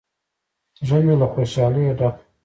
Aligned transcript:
زړه 0.87 0.99
مې 1.05 1.15
له 1.21 1.27
خوشالۍ 1.33 1.85
ډک 1.97 2.15
و. 2.25 2.27